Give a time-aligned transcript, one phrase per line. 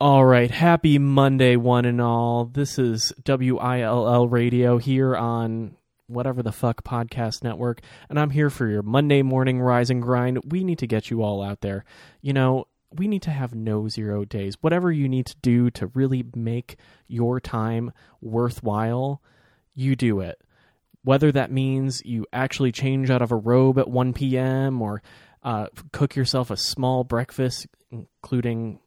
[0.00, 2.44] All right, happy Monday, one and all.
[2.44, 8.68] This is WILL Radio here on whatever the fuck podcast network, and I'm here for
[8.68, 10.52] your Monday morning rise and grind.
[10.52, 11.84] We need to get you all out there.
[12.20, 14.56] You know, we need to have no zero days.
[14.60, 16.76] Whatever you need to do to really make
[17.08, 17.90] your time
[18.20, 19.20] worthwhile,
[19.74, 20.40] you do it.
[21.02, 24.80] Whether that means you actually change out of a robe at 1 p.m.
[24.80, 25.02] or
[25.42, 28.78] uh, cook yourself a small breakfast, including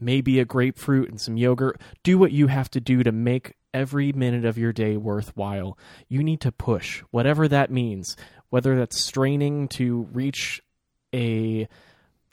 [0.00, 1.80] maybe a grapefruit and some yogurt.
[2.02, 5.78] Do what you have to do to make every minute of your day worthwhile.
[6.08, 8.16] You need to push, whatever that means,
[8.50, 10.62] whether that's straining to reach
[11.14, 11.68] a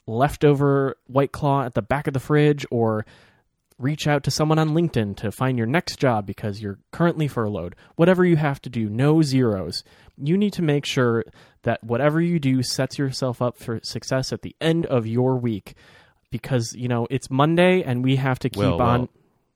[0.06, 3.04] leftover white claw at the back of the fridge or
[3.78, 7.74] reach out to someone on LinkedIn to find your next job because you're currently furloughed.
[7.96, 9.84] Whatever you have to do, no zeros.
[10.16, 11.24] You need to make sure
[11.62, 15.74] that whatever you do sets yourself up for success at the end of your week
[16.36, 18.78] because you know it's Monday and we have to keep on.
[18.78, 19.08] well,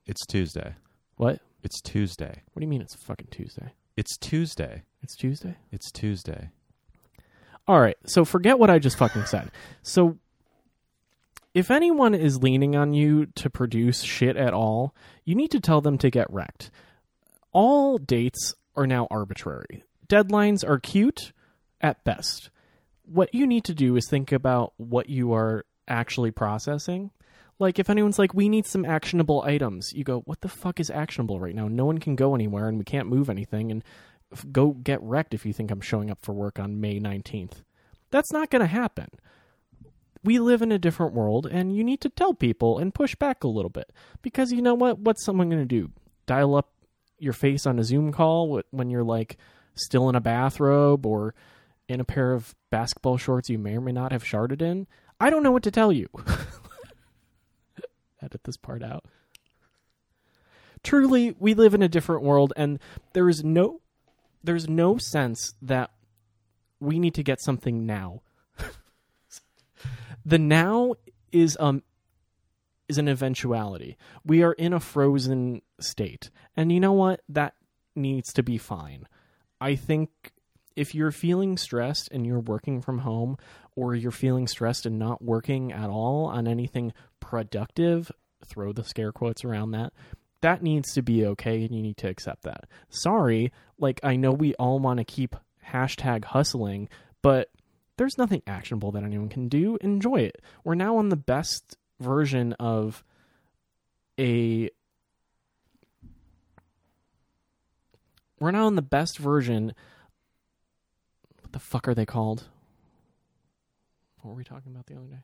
[0.05, 0.75] it's Tuesday.
[1.17, 1.39] What?
[1.63, 2.41] It's Tuesday.
[2.51, 3.73] What do you mean it's fucking Tuesday?
[3.95, 4.83] It's Tuesday.
[5.03, 5.57] It's Tuesday.
[5.71, 6.49] It's Tuesday.
[7.67, 7.97] All right.
[8.05, 9.51] So forget what I just fucking said.
[9.83, 10.17] So
[11.53, 15.81] if anyone is leaning on you to produce shit at all, you need to tell
[15.81, 16.71] them to get wrecked.
[17.51, 19.83] All dates are now arbitrary.
[20.07, 21.33] Deadlines are cute
[21.79, 22.49] at best.
[23.03, 27.11] What you need to do is think about what you are actually processing.
[27.59, 30.89] Like if anyone's like, we need some actionable items, you go, what the fuck is
[30.89, 31.67] actionable right now?
[31.67, 33.71] No one can go anywhere and we can't move anything.
[33.71, 33.83] And
[34.31, 37.61] f- go get wrecked if you think I'm showing up for work on May 19th.
[38.09, 39.09] That's not going to happen.
[40.23, 43.43] We live in a different world and you need to tell people and push back
[43.43, 43.91] a little bit.
[44.21, 44.99] Because you know what?
[44.99, 45.91] What's someone going to do?
[46.25, 46.71] Dial up
[47.19, 49.37] your face on a Zoom call when you're like
[49.75, 51.35] still in a bathrobe or
[51.87, 54.87] in a pair of basketball shorts you may or may not have sharded in?
[55.21, 56.09] I don't know what to tell you.
[58.23, 59.05] Edit this part out.
[60.83, 62.79] Truly, we live in a different world and
[63.13, 63.81] there is no
[64.43, 65.91] there's no sense that
[66.79, 68.23] we need to get something now.
[70.25, 70.95] the now
[71.31, 71.83] is um
[72.89, 73.97] is an eventuality.
[74.25, 76.31] We are in a frozen state.
[76.57, 77.21] And you know what?
[77.29, 77.53] That
[77.95, 79.07] needs to be fine.
[79.61, 80.09] I think
[80.75, 83.37] if you're feeling stressed and you're working from home
[83.75, 88.11] or you're feeling stressed and not working at all on anything productive,
[88.45, 89.93] throw the scare quotes around that.
[90.41, 92.65] That needs to be okay and you need to accept that.
[92.89, 95.35] Sorry, like I know we all want to keep
[95.67, 96.89] hashtag hustling,
[97.21, 97.49] but
[97.97, 99.77] there's nothing actionable that anyone can do.
[99.81, 100.41] Enjoy it.
[100.63, 103.03] We're now on the best version of
[104.19, 104.69] a
[108.39, 109.73] we're now on the best version
[111.51, 112.45] what the fuck are they called?
[114.21, 115.23] What were we talking about the other day?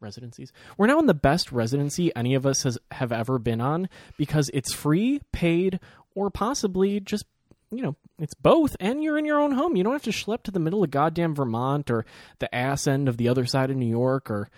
[0.00, 0.52] Residencies?
[0.78, 4.50] We're now in the best residency any of us has have ever been on because
[4.54, 5.80] it's free paid
[6.14, 7.26] or possibly just
[7.70, 9.76] you know it's both and you're in your own home.
[9.76, 12.06] You don't have to schlep to the middle of goddamn vermont or
[12.38, 14.48] the ass end of the other side of new york or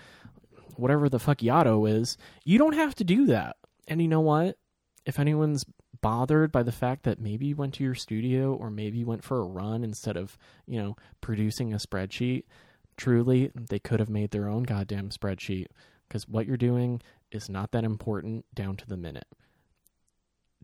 [0.76, 3.56] whatever the fuck Yaddo is, you don't have to do that.
[3.88, 4.56] And you know what?
[5.04, 5.64] If anyone's
[6.02, 9.24] bothered by the fact that maybe you went to your studio or maybe you went
[9.24, 12.44] for a run instead of, you know, producing a spreadsheet,
[12.96, 15.66] truly, they could have made their own goddamn spreadsheet
[16.08, 17.00] because what you're doing
[17.30, 19.28] is not that important down to the minute.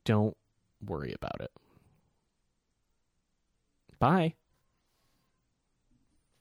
[0.05, 0.37] Don't
[0.85, 1.51] worry about it.
[3.99, 4.35] Bye.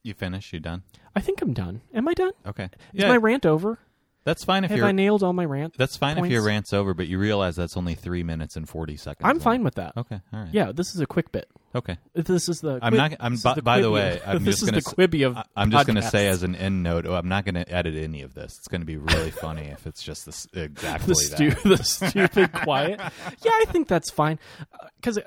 [0.02, 0.52] You finished?
[0.52, 0.82] You done?
[1.14, 1.80] I think I'm done.
[1.92, 2.32] Am I done?
[2.46, 2.70] Okay.
[2.94, 3.78] Is my rant over?
[4.26, 4.86] That's fine if Have you're.
[4.86, 5.74] I nailed all my rant?
[5.78, 8.98] that's fine if your rant's over, but you realize that's only three minutes and forty
[8.98, 9.24] seconds.
[9.24, 9.40] I'm long.
[9.40, 9.94] fine with that.
[9.96, 10.20] Okay.
[10.32, 10.48] All right.
[10.52, 11.48] Yeah, this is a quick bit.
[11.74, 11.96] Okay.
[12.12, 12.78] This is the.
[12.82, 13.12] I'm Quib- not.
[13.20, 13.36] I'm.
[13.36, 15.38] By, the by the way, I'm this just is the Quibi of.
[15.56, 17.06] I'm just going to say as an end note.
[17.06, 18.52] Oh, I'm not going to edit any of this.
[18.58, 22.52] It's going to be really funny if it's just this exactly the, stu- the stupid
[22.52, 23.00] quiet.
[23.42, 24.38] Yeah, I think that's fine.
[24.60, 25.22] Uh, because uh,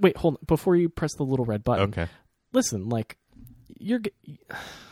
[0.00, 0.40] wait, hold on.
[0.46, 2.06] Before you press the little red button, Okay.
[2.52, 2.88] listen.
[2.88, 3.18] Like
[3.78, 3.98] you're.
[3.98, 4.12] g-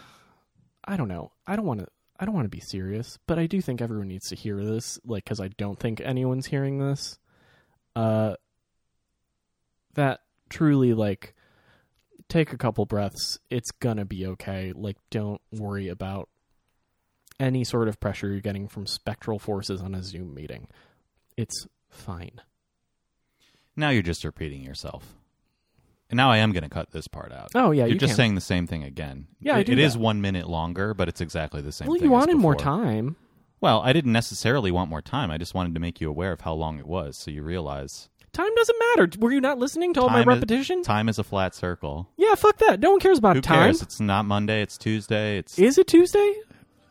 [0.85, 1.31] I don't know.
[1.47, 1.87] I don't want to.
[2.19, 4.99] I don't want to be serious, but I do think everyone needs to hear this.
[5.05, 7.19] Like, because I don't think anyone's hearing this.
[7.97, 8.35] Uh,
[9.95, 11.35] that truly like
[12.29, 13.39] take a couple breaths.
[13.51, 14.73] It's gonna be okay.
[14.75, 16.29] Like, don't worry about
[17.41, 20.69] any sort of pressure you're getting from spectral forces on a Zoom meeting.
[21.37, 22.41] It's fine.
[23.75, 25.15] Now you're just repeating yourself.
[26.13, 27.51] And now I am going to cut this part out.
[27.55, 28.17] Oh yeah, you're you just can.
[28.17, 29.27] saying the same thing again.
[29.41, 29.99] Yeah, I It- do it is that.
[29.99, 31.89] one minute longer, but it's exactly the same.
[31.89, 33.17] Well, you wanted more time.
[33.63, 35.31] Well, I didn't necessarily want more time.
[35.31, 38.09] I just wanted to make you aware of how long it was, so you realize
[38.35, 39.09] Time doesn't matter.
[39.21, 40.83] Were you not listening to all my Time is- repetition?
[40.83, 42.09] time is a flat circle.
[42.17, 42.81] yeah, fuck that.
[42.81, 43.59] No one cares about Who time.
[43.65, 43.83] cares?
[43.83, 44.61] It's not Monday.
[44.63, 45.39] It's Tuesday.
[45.39, 46.35] It's Is it Tuesday?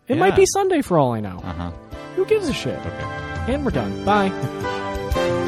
[0.08, 1.40] It might be Sunday for all I know.
[1.44, 1.72] uh huh.
[2.16, 2.78] Who gives a shit?
[2.80, 3.54] Okay.
[3.54, 4.04] And we're done.
[4.04, 5.48] Bye.